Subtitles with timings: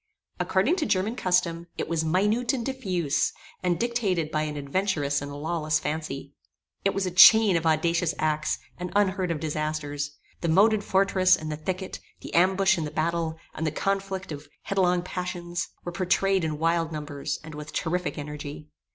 [0.39, 5.31] According to German custom, it was minute and diffuse, and dictated by an adventurous and
[5.31, 6.33] lawless fancy.
[6.83, 10.17] It was a chain of audacious acts, and unheard of disasters.
[10.39, 14.47] The moated fortress, and the thicket; the ambush and the battle; and the conflict of
[14.63, 18.69] headlong passions, were pourtrayed in wild numbers, and with terrific energy.